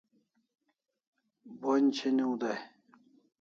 Bonj 1.59 1.89
chiniw 1.99 2.33
day 2.45 2.61